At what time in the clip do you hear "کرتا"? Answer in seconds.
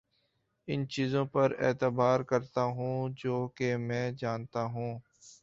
2.21-2.63